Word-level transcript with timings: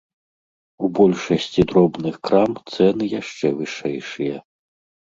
У 0.87 0.89
большасці 0.99 1.67
дробных 1.73 2.15
крам 2.29 2.51
цэны 2.73 3.13
яшчэ 3.21 3.47
вышэйшыя. 3.63 4.35